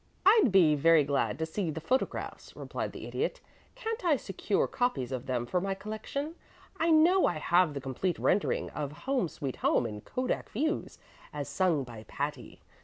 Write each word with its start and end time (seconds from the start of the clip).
"I'd 0.25 0.51
be 0.51 0.73
very 0.73 1.03
glad 1.03 1.37
to 1.37 1.45
see 1.45 1.69
the 1.69 1.79
photographs," 1.79 2.55
replied 2.55 2.91
the 2.91 3.05
Idiot. 3.05 3.39
"Can't 3.75 4.03
I 4.03 4.15
secure 4.15 4.65
copies 4.65 5.11
of 5.11 5.27
them 5.27 5.45
for 5.45 5.61
my 5.61 5.75
collection? 5.75 6.33
You 6.79 6.91
know 6.91 7.27
I 7.27 7.37
have 7.37 7.75
the 7.75 7.81
complete 7.81 8.17
rendering 8.17 8.71
of 8.71 8.91
'Home, 8.91 9.27
Sweet 9.27 9.57
Home' 9.57 9.85
in 9.85 10.01
kodak 10.01 10.49
views, 10.49 10.97
as 11.31 11.47
sung 11.47 11.83
by 11.83 12.05
Patti. 12.07 12.61